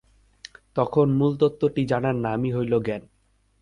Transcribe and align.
তখন 0.75 1.07
মূল 1.17 1.31
তত্ত্বটি 1.41 1.81
জানার 1.91 2.15
নামই 2.25 2.51
হইল 2.53 2.73
জ্ঞান। 2.85 3.03